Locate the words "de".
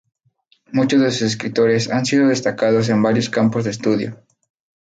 0.99-1.11, 3.65-3.69